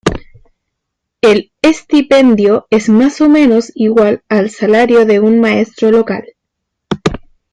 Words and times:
El 1.21 1.51
estipendio 1.61 2.65
es 2.71 2.89
más 2.89 3.21
o 3.21 3.29
menos 3.29 3.71
igual 3.75 4.23
al 4.29 4.49
salario 4.49 5.05
de 5.05 5.19
un 5.19 5.39
maestro 5.39 5.91
local. 5.91 6.23